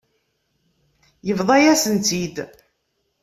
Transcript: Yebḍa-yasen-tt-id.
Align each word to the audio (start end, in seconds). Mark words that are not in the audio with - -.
Yebḍa-yasen-tt-id. 1.27 2.35